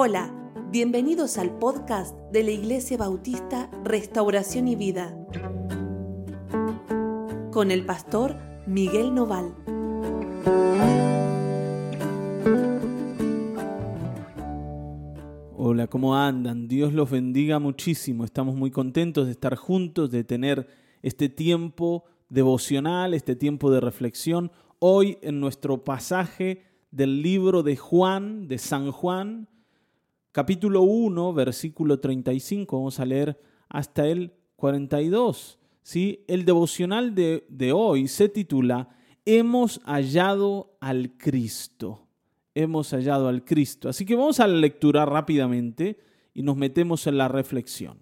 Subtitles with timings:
[0.00, 0.32] Hola,
[0.70, 5.12] bienvenidos al podcast de la Iglesia Bautista Restauración y Vida
[7.50, 8.36] con el pastor
[8.68, 9.52] Miguel Noval.
[15.56, 16.68] Hola, ¿cómo andan?
[16.68, 18.24] Dios los bendiga muchísimo.
[18.24, 20.68] Estamos muy contentos de estar juntos, de tener
[21.02, 24.52] este tiempo devocional, este tiempo de reflexión.
[24.78, 26.62] Hoy en nuestro pasaje
[26.92, 29.48] del libro de Juan, de San Juan,
[30.32, 35.58] capítulo 1, versículo 35, vamos a leer hasta el 42.
[35.82, 36.24] ¿sí?
[36.28, 38.88] El devocional de, de hoy se titula
[39.24, 42.06] Hemos hallado al Cristo.
[42.54, 43.88] Hemos hallado al Cristo.
[43.88, 45.98] Así que vamos a la lectura rápidamente
[46.34, 47.98] y nos metemos en la reflexión.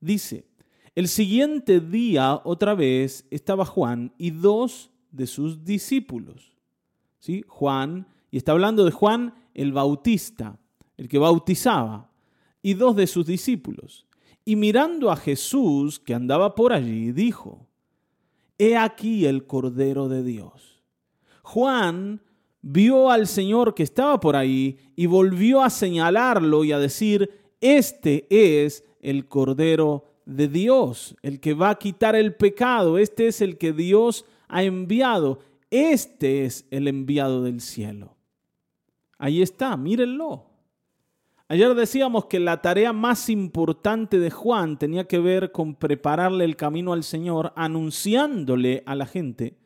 [0.00, 0.46] Dice,
[0.94, 6.56] el siguiente día otra vez estaba Juan y dos de sus discípulos.
[7.18, 7.44] ¿Sí?
[7.46, 10.58] Juan, y está hablando de Juan el Bautista
[11.00, 12.10] el que bautizaba,
[12.60, 14.06] y dos de sus discípulos.
[14.44, 17.66] Y mirando a Jesús que andaba por allí, dijo,
[18.58, 20.82] He aquí el Cordero de Dios.
[21.42, 22.20] Juan
[22.60, 27.30] vio al Señor que estaba por ahí y volvió a señalarlo y a decir,
[27.62, 33.40] Este es el Cordero de Dios, el que va a quitar el pecado, este es
[33.40, 35.38] el que Dios ha enviado,
[35.70, 38.18] este es el enviado del cielo.
[39.16, 40.49] Ahí está, mírenlo.
[41.50, 46.54] Ayer decíamos que la tarea más importante de Juan tenía que ver con prepararle el
[46.54, 49.56] camino al Señor, anunciándole a la gente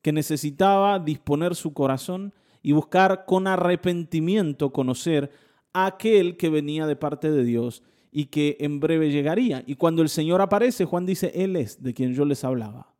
[0.00, 5.30] que necesitaba disponer su corazón y buscar con arrepentimiento conocer
[5.74, 9.62] a aquel que venía de parte de Dios y que en breve llegaría.
[9.66, 12.94] Y cuando el Señor aparece, Juan dice, Él es de quien yo les hablaba.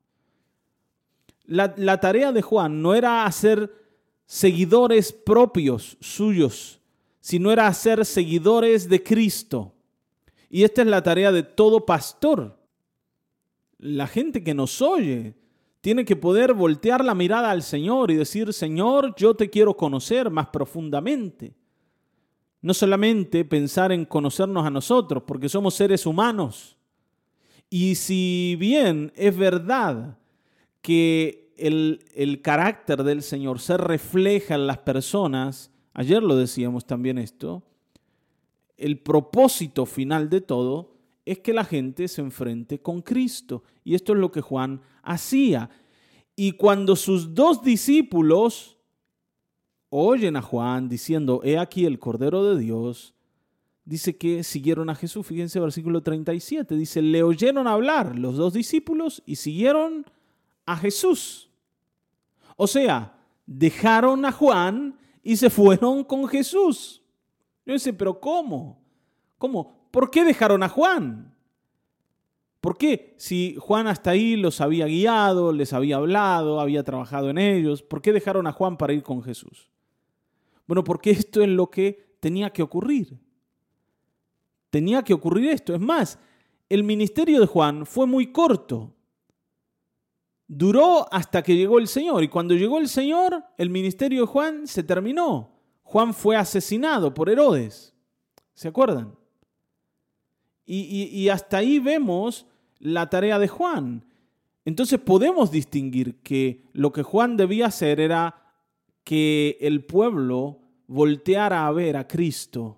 [1.46, 3.72] La, la tarea de Juan no era hacer
[4.26, 6.77] seguidores propios suyos
[7.20, 9.74] sino era ser seguidores de Cristo.
[10.50, 12.58] Y esta es la tarea de todo pastor.
[13.78, 15.34] La gente que nos oye
[15.80, 20.30] tiene que poder voltear la mirada al Señor y decir, Señor, yo te quiero conocer
[20.30, 21.54] más profundamente.
[22.60, 26.76] No solamente pensar en conocernos a nosotros, porque somos seres humanos.
[27.70, 30.18] Y si bien es verdad
[30.82, 37.18] que el, el carácter del Señor se refleja en las personas, ayer lo decíamos también
[37.18, 37.62] esto,
[38.76, 40.94] el propósito final de todo
[41.24, 43.62] es que la gente se enfrente con Cristo.
[43.84, 45.68] Y esto es lo que Juan hacía.
[46.34, 48.78] Y cuando sus dos discípulos
[49.90, 53.14] oyen a Juan diciendo, he aquí el Cordero de Dios,
[53.84, 55.26] dice que siguieron a Jesús.
[55.26, 60.06] Fíjense versículo 37, dice, le oyeron hablar los dos discípulos y siguieron
[60.66, 61.50] a Jesús.
[62.56, 67.02] O sea, dejaron a Juan y se fueron con Jesús.
[67.66, 68.80] Yo dice, pero ¿cómo?
[69.36, 69.86] ¿Cómo?
[69.90, 71.34] ¿Por qué dejaron a Juan?
[72.62, 73.14] ¿Por qué?
[73.18, 78.00] Si Juan hasta ahí los había guiado, les había hablado, había trabajado en ellos, ¿por
[78.00, 79.68] qué dejaron a Juan para ir con Jesús?
[80.66, 83.18] Bueno, porque esto es lo que tenía que ocurrir.
[84.70, 85.74] Tenía que ocurrir esto.
[85.74, 86.18] Es más,
[86.70, 88.94] el ministerio de Juan fue muy corto
[90.48, 92.24] duró hasta que llegó el Señor.
[92.24, 95.50] Y cuando llegó el Señor, el ministerio de Juan se terminó.
[95.82, 97.94] Juan fue asesinado por Herodes.
[98.54, 99.14] ¿Se acuerdan?
[100.70, 102.46] Y, hasta ahí vemos
[102.78, 104.04] la tarea de Juan.
[104.66, 108.52] Entonces podemos distinguir que lo que Juan debía hacer era
[109.02, 112.76] que el pueblo volteara a ver a Cristo.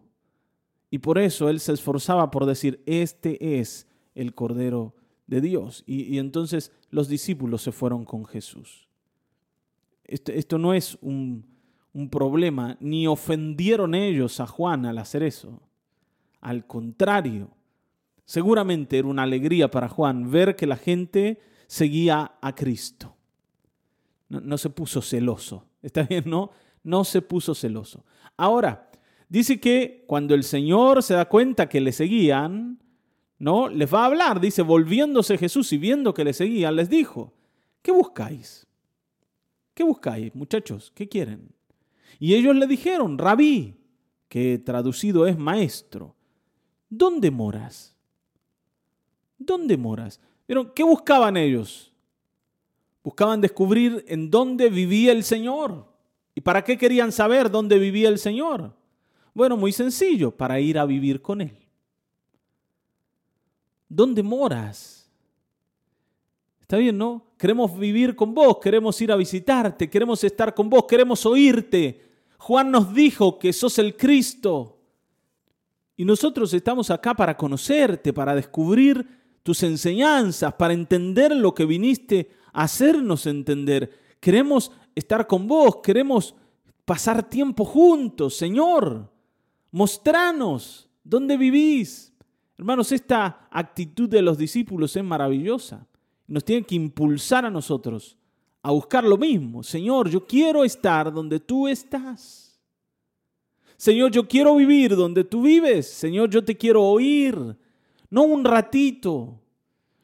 [0.88, 4.94] Y por eso él se esforzaba por decir, este es el Cordero
[5.30, 5.84] de Dios.
[5.86, 8.88] Y, entonces los discípulos se fueron con Jesús.
[10.04, 11.46] Esto, no es un,
[11.92, 15.62] un problema, ni ofendieron ellos a Juan al hacer eso.
[16.40, 17.48] Al contrario,
[18.24, 23.14] seguramente era una alegría para Juan ver que la gente seguía a Cristo.
[24.28, 25.64] No, no, se puso celoso.
[25.82, 26.24] ¿Está bien?
[26.26, 26.50] No,
[26.82, 28.04] no se puso celoso.
[28.36, 28.90] Ahora,
[29.28, 32.80] dice que cuando el Señor se da cuenta que le seguían,
[33.40, 33.68] ¿no?
[33.68, 37.32] Les va a hablar, dice, volviéndose Jesús y viendo que le seguían, les dijo,
[37.82, 38.66] ¿qué buscáis?
[39.74, 40.92] ¿Qué buscáis, muchachos?
[40.94, 41.50] ¿Qué quieren?
[42.18, 43.74] Y ellos le dijeron, rabí,
[44.28, 46.14] que traducido es maestro,
[46.90, 47.96] ¿dónde moras?
[49.38, 50.20] ¿Dónde moras?
[50.46, 51.94] Pero, ¿qué buscaban ellos?
[53.02, 55.90] Buscaban descubrir en dónde vivía el Señor.
[56.34, 58.76] ¿Y para qué querían saber dónde vivía el Señor?
[59.32, 61.59] Bueno, muy sencillo, para ir a vivir con Él.
[63.90, 65.10] ¿Dónde moras?
[66.62, 67.26] Está bien, ¿no?
[67.36, 72.08] Queremos vivir con vos, queremos ir a visitarte, queremos estar con vos, queremos oírte.
[72.38, 74.78] Juan nos dijo que sos el Cristo,
[75.96, 79.06] Y nosotros estamos acá para conocerte, para descubrir
[79.42, 83.90] tus enseñanzas, para entender lo que viniste a hacernos entender.
[84.18, 86.34] Queremos estar con vos, queremos
[86.86, 89.10] pasar tiempo juntos, Señor.
[89.72, 92.09] Mostranos dónde vivís.
[92.60, 95.86] Hermanos, esta actitud de los discípulos es maravillosa.
[96.26, 98.18] Nos tiene que impulsar a nosotros
[98.60, 99.62] a buscar lo mismo.
[99.62, 102.60] Señor, yo quiero estar donde tú estás.
[103.78, 105.88] Señor, yo quiero vivir donde tú vives.
[105.88, 107.56] Señor, yo te quiero oír.
[108.10, 109.40] No un ratito,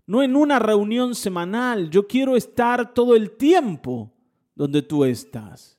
[0.07, 1.91] no en una reunión semanal.
[1.91, 4.11] Yo quiero estar todo el tiempo
[4.55, 5.79] donde tú estás.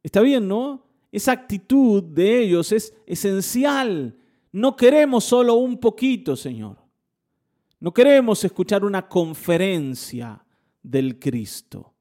[0.00, 0.86] Está bien, ¿no?
[1.10, 4.16] Esa actitud de ellos es esencial.
[4.52, 6.76] No queremos solo un poquito, Señor.
[7.80, 10.44] No queremos escuchar una conferencia
[10.82, 11.94] del Cristo.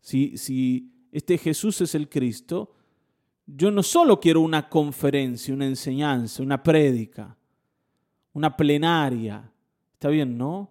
[0.00, 2.74] Si, si este Jesús es el Cristo,
[3.46, 7.36] yo no solo quiero una conferencia, una enseñanza, una prédica,
[8.32, 9.50] una plenaria.
[9.92, 10.70] Está bien, ¿no?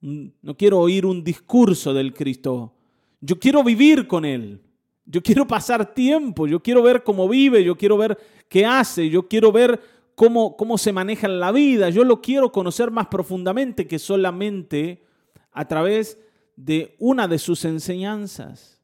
[0.00, 2.74] No quiero oír un discurso del Cristo.
[3.20, 4.60] Yo quiero vivir con Él.
[5.06, 6.48] Yo quiero pasar tiempo.
[6.48, 7.62] Yo quiero ver cómo vive.
[7.62, 8.18] Yo quiero ver
[8.48, 9.08] qué hace.
[9.08, 9.80] Yo quiero ver
[10.22, 11.90] cómo, cómo se maneja en la vida.
[11.90, 15.02] Yo lo quiero conocer más profundamente que solamente
[15.50, 16.16] a través
[16.54, 18.80] de una de sus enseñanzas.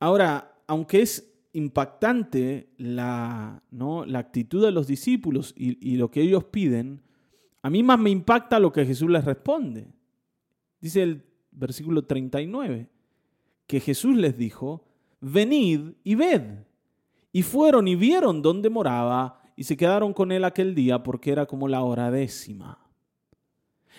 [0.00, 4.04] Ahora, aunque es impactante la, ¿no?
[4.06, 7.00] la actitud de los discípulos y, y lo que ellos piden,
[7.62, 9.86] a mí más me impacta lo que Jesús les responde.
[10.80, 11.22] Dice el
[11.52, 12.88] versículo 39,
[13.68, 14.84] que Jesús les dijo,
[15.20, 16.71] venid y ved.
[17.32, 21.46] Y fueron y vieron dónde moraba y se quedaron con él aquel día porque era
[21.46, 22.78] como la hora décima.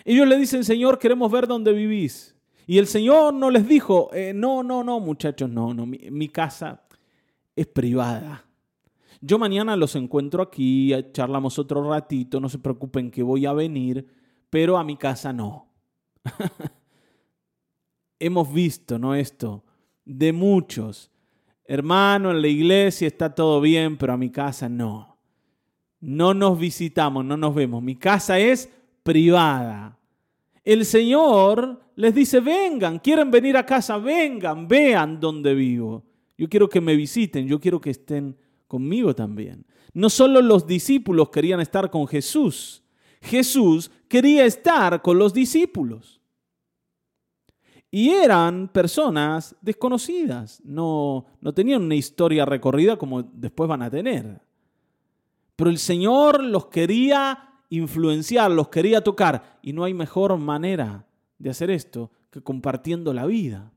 [0.06, 2.36] Ellos le dicen, Señor, queremos ver dónde vivís.
[2.66, 6.84] Y el Señor no les dijo, eh, no, no, no, muchachos, no, no, mi, casa
[7.56, 8.46] es privada.
[9.22, 14.08] Yo mañana los encuentro aquí, charlamos otro ratito, no se preocupen que voy a venir,
[14.50, 15.68] pero a mi casa no.
[18.20, 19.16] Hemos visto, ¿no?
[19.16, 19.64] Esto,
[20.06, 21.12] de muchos.
[21.66, 25.18] Hermano, en la iglesia está todo bien, pero a mi casa no.
[26.00, 27.82] No nos visitamos, no nos vemos.
[27.82, 28.70] Mi casa es
[29.04, 29.98] privada.
[30.64, 36.04] El Señor les dice, vengan, quieren venir a casa, vengan, vean dónde vivo.
[36.38, 38.36] Yo quiero que me visiten, yo quiero que estén
[38.68, 39.66] conmigo también.
[39.94, 42.84] No solo los discípulos querían estar con Jesús,
[43.22, 46.23] Jesús quería estar con los discípulos.
[47.96, 54.42] Y eran personas desconocidas, no, no tenían una historia recorrida como después van a tener.
[55.56, 59.60] Pero el Señor los quería influenciar, los quería tocar.
[59.62, 61.06] Y no hay mejor manera
[61.38, 63.72] de hacer esto que compartiendo la vida.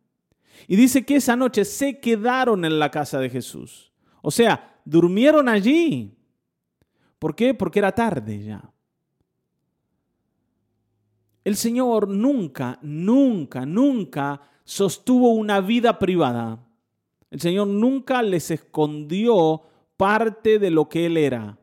[0.67, 3.93] Y dice que esa noche se quedaron en la casa de Jesús.
[4.23, 6.17] O sea, durmieron allí.
[7.19, 7.53] ¿Por qué?
[7.53, 8.73] Porque era tarde ya.
[11.47, 16.59] El Señor nunca, nunca, nunca sostuvo una vida privada.
[17.31, 19.63] El Señor nunca les escondió
[19.97, 21.59] parte de lo que Él era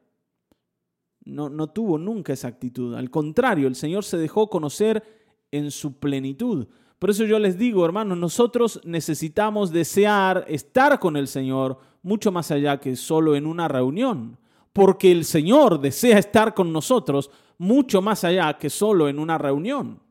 [1.26, 2.96] no, tuvo nunca esa actitud.
[2.96, 5.04] Al contrario, el Señor se dejó conocer
[5.52, 6.68] en su plenitud.
[7.00, 12.52] Por eso yo les digo, hermanos, nosotros necesitamos desear estar con el Señor mucho más
[12.52, 14.38] allá que solo en una reunión,
[14.72, 20.02] porque el Señor desea estar con nosotros mucho más allá que solo en una reunión.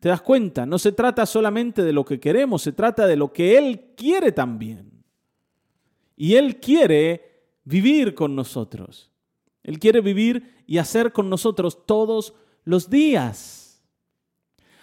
[0.00, 0.66] ¿Te das cuenta?
[0.66, 4.32] No se trata solamente de lo que queremos, se trata de lo que Él quiere
[4.32, 5.02] también.
[6.16, 9.10] Y Él quiere vivir con nosotros.
[9.62, 13.82] Él quiere vivir y hacer con nosotros todos los días.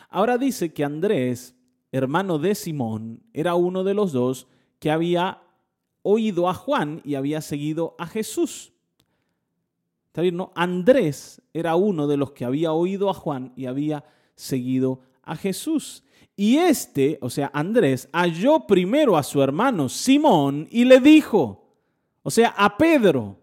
[0.10, 1.56] Ahora dice que Andrés,
[1.92, 4.48] hermano de Simón, era uno de los dos
[4.80, 5.44] que había
[6.02, 8.74] oído a Juan y había seguido a Jesús.
[10.12, 10.36] ¿Está bien?
[10.36, 10.52] No?
[10.56, 14.04] Andrés era uno de los que había oído a Juan y había
[14.36, 16.04] seguido a Jesús.
[16.36, 21.64] Y este, o sea, Andrés, halló primero a su hermano Simón y le dijo,
[22.24, 23.38] o sea, a Pedro,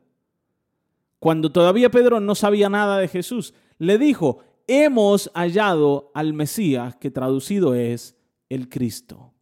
[1.18, 7.10] cuando todavía Pedro no sabía nada de Jesús, le dijo, hemos hallado al Mesías, que
[7.10, 8.14] traducido es
[8.50, 9.32] el Cristo.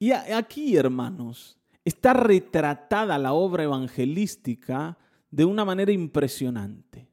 [0.00, 4.98] Y aquí, hermanos, está retratada la obra evangelística
[5.30, 7.08] de una manera impresionante.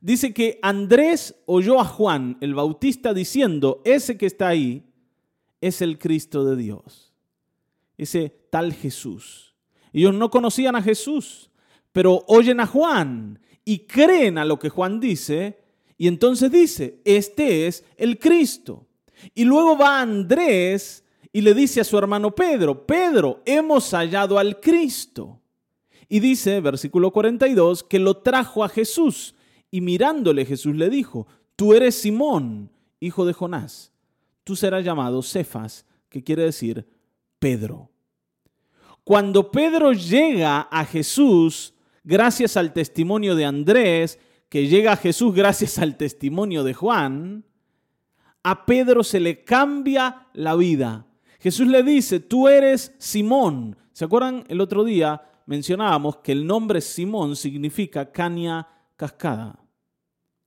[0.00, 4.90] Dice que Andrés oyó a Juan el Bautista diciendo, ese que está ahí
[5.60, 7.12] es el Cristo de Dios,
[7.98, 9.54] ese tal Jesús.
[9.92, 11.50] Ellos no conocían a Jesús,
[11.92, 15.58] pero oyen a Juan y creen a lo que Juan dice,
[15.98, 18.86] y entonces dice, este es el Cristo.
[19.34, 24.60] Y luego va Andrés y le dice a su hermano Pedro, Pedro, hemos hallado al
[24.60, 25.40] Cristo.
[26.08, 29.34] Y dice, versículo 42, que lo trajo a Jesús.
[29.70, 32.70] Y mirándole Jesús le dijo, tú eres Simón,
[33.00, 33.92] hijo de Jonás.
[34.44, 36.88] Tú serás llamado Cefas, que quiere decir
[37.38, 37.90] Pedro.
[39.04, 44.18] Cuando Pedro llega a Jesús, gracias al testimonio de Andrés,
[44.48, 47.44] que llega a Jesús gracias al testimonio de Juan,
[48.42, 51.07] a Pedro se le cambia la vida.
[51.38, 53.76] Jesús le dice, tú eres Simón.
[53.92, 54.44] ¿Se acuerdan?
[54.48, 58.66] El otro día mencionábamos que el nombre Simón significa caña
[58.96, 59.58] cascada.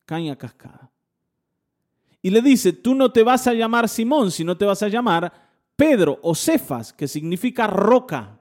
[0.06, 0.92] Caña cascada.
[2.22, 5.34] Y le dice, tú no te vas a llamar Simón, sino te vas a llamar
[5.76, 8.40] Pedro o Cefas, que significa roca.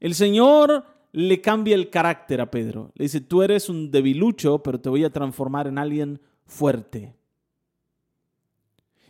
[0.00, 2.92] El Señor le cambia el carácter a Pedro.
[2.94, 7.14] Le dice, tú eres un debilucho, pero te voy a transformar en alguien fuerte.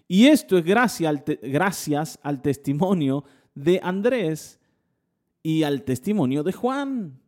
[0.09, 4.61] Y esto es gracias al, testimonio de Andrés
[5.43, 7.21] y al testimonio de Juan.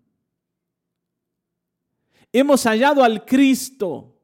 [2.32, 4.14] Hemos hallado al Cristo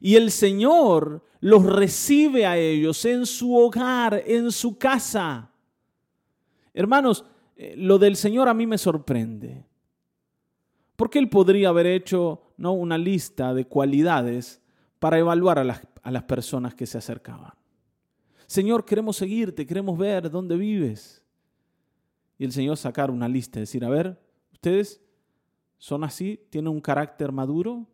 [0.00, 5.50] y el Señor los recibe a ellos en su hogar, en su casa.
[6.72, 7.24] Hermanos,
[7.56, 9.66] eh, lo del Señor a mí me sorprende.
[10.94, 12.72] Porque Él podría haber hecho ¿no?
[12.72, 14.62] una lista de cualidades
[14.98, 17.52] para evaluar a las, a las personas que se acercaban.
[18.46, 21.20] Señor, queremos seguirte, queremos ver dónde vives.
[22.38, 24.16] Y el Señor sacar una lista, decir, a ver,
[24.52, 25.02] ustedes
[25.78, 27.88] son así, tienen un carácter maduro,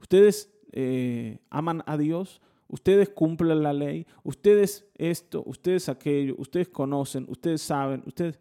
[0.00, 7.24] ustedes eh, aman a Dios, ustedes cumplen la ley, ustedes esto, ustedes aquello, ustedes conocen,
[7.28, 8.36] ustedes saben, ustedes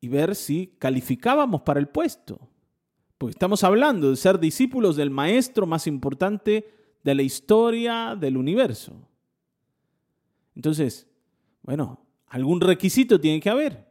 [0.00, 2.40] y ver si calificábamos para el puesto.
[3.18, 9.08] Porque estamos hablando de ser discípulos del maestro más importante de la historia del universo.
[10.54, 11.08] Entonces,
[11.62, 13.86] bueno, algún requisito tiene que haber.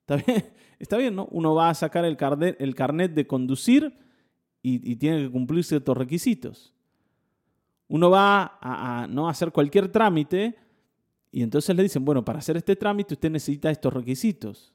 [0.00, 0.52] ¿Está bien?
[0.78, 1.28] Está bien, ¿no?
[1.30, 3.96] Uno va a sacar el carnet, el de conducir
[4.62, 6.74] y, tiene que cumplir ciertos requisitos.
[7.86, 9.28] Uno va a, a, ¿no?
[9.28, 10.56] a hacer cualquier trámite
[11.30, 14.74] y entonces le dicen, bueno, para hacer este trámite usted necesita estos requisitos.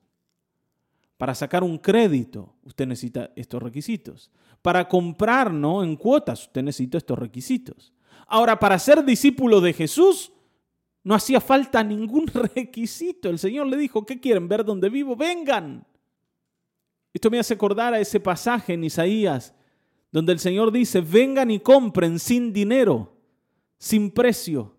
[1.17, 4.31] Para sacar un crédito, usted necesita estos requisitos.
[4.61, 5.83] Para comprar ¿no?
[5.83, 7.93] en cuotas, usted necesita estos requisitos.
[8.27, 10.31] Ahora, para ser discípulo de Jesús,
[11.03, 13.29] no hacía falta ningún requisito.
[13.29, 15.15] El Señor le dijo, ¿qué quieren ver dónde vivo?
[15.15, 15.85] Vengan.
[17.13, 19.55] Esto me hace acordar a ese pasaje en Isaías,
[20.11, 23.15] donde el Señor dice, vengan y compren sin dinero,
[23.79, 24.75] sin precio,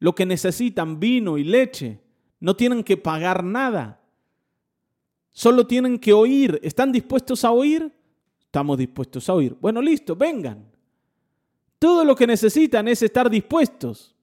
[0.00, 2.00] lo que necesitan, vino y leche.
[2.40, 4.01] No tienen que pagar nada.
[5.32, 6.60] Solo tienen que oír.
[6.62, 7.90] ¿Están dispuestos a oír?
[8.40, 9.56] Estamos dispuestos a oír.
[9.60, 10.70] Bueno, listo, vengan.
[11.78, 14.14] Todo lo que necesitan es estar dispuestos.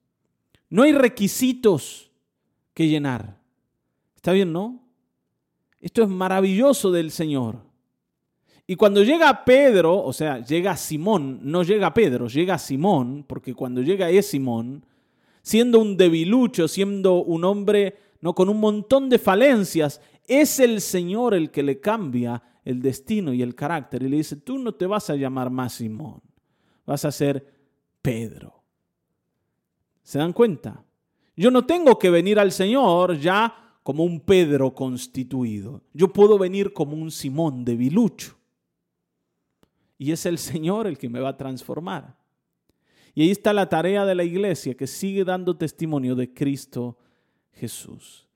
[0.69, 2.11] No hay requisitos
[2.73, 3.37] que llenar.
[4.15, 4.79] ¿Está bien, no?
[5.81, 7.57] Esto es maravilloso del Señor.
[8.67, 13.81] Y cuando llega Pedro, o sea, llega Simón, no llega Pedro, llega Simón, porque cuando
[13.81, 14.85] llega es Simón,
[15.41, 21.33] siendo un debilucho, siendo un hombre no con un montón de falencias, es el Señor
[21.33, 24.85] el que le cambia el destino y el carácter y le dice, tú no te
[24.85, 26.21] vas a llamar más Simón,
[26.85, 27.45] vas a ser
[28.01, 28.63] Pedro.
[30.03, 30.85] ¿Se dan cuenta?
[31.35, 35.81] Yo no tengo que venir al Señor ya como un Pedro constituido.
[35.93, 38.37] Yo puedo venir como un Simón de Bilucho.
[39.97, 42.15] Y es el Señor el que me va a transformar.
[43.15, 46.97] Y ahí está la tarea de la iglesia que sigue dando testimonio de Cristo
[47.51, 48.28] Jesús.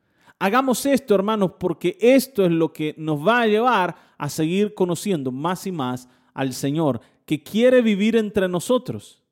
[0.44, 5.32] Hagamos esto, hermanos, porque esto es lo que nos va a llevar a seguir conociendo
[5.32, 9.24] más y más al Señor, que quiere vivir entre nosotros.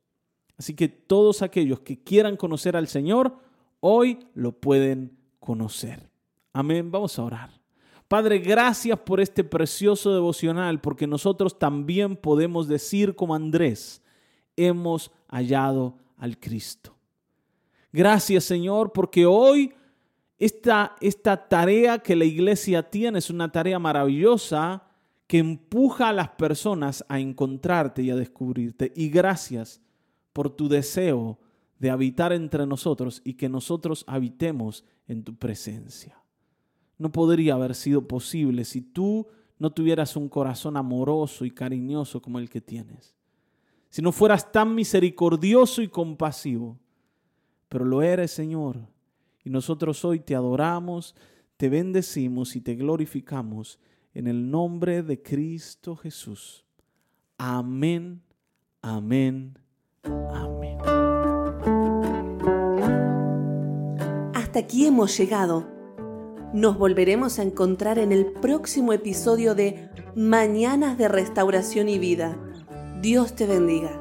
[0.58, 3.36] Así que todos aquellos que quieran conocer al Señor,
[3.82, 6.10] hoy lo pueden conocer.
[6.54, 6.90] Amén.
[6.90, 7.50] Vamos a orar.
[8.08, 14.02] Padre, gracias por este precioso devocional, porque nosotros también podemos decir como Andrés,
[14.56, 16.96] hemos hallado al Cristo.
[17.92, 19.74] Gracias Señor, porque hoy
[20.42, 24.88] esta, tarea que la iglesia tiene es una tarea maravillosa
[25.28, 28.92] que empuja a las personas a encontrarte y a descubrirte.
[28.96, 29.82] Y gracias
[30.34, 31.38] por tu deseo
[31.78, 36.18] de habitar entre nosotros y que nosotros habitemos en tu presencia.
[36.98, 39.28] No podría haber sido posible si tú
[39.60, 43.16] no tuvieras un corazón amoroso y cariñoso como el que tienes.
[43.90, 46.80] Si no fueras tan misericordioso y compasivo.
[47.70, 48.80] Pero lo eres, Señor
[49.44, 51.16] y nosotros hoy te adoramos,
[51.58, 53.80] te bendecimos y te glorificamos
[54.14, 56.66] en el nombre de Cristo Jesús.
[57.38, 58.22] Amén,
[58.82, 59.58] amén,
[60.04, 60.78] amén.
[64.52, 65.66] hasta aquí hemos llegado.
[66.54, 72.38] Nos volveremos a encontrar en el próximo episodio de Mañanas de Restauración y Vida.
[73.02, 74.01] Dios te bendiga.